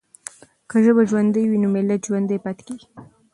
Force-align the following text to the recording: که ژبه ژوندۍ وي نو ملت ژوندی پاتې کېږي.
که 0.69 0.77
ژبه 0.85 1.03
ژوندۍ 1.09 1.43
وي 1.47 1.57
نو 1.63 1.67
ملت 1.75 2.01
ژوندی 2.07 2.43
پاتې 2.45 2.61
کېږي. 2.67 2.87